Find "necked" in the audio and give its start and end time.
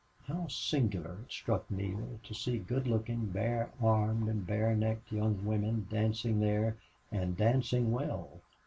4.75-5.11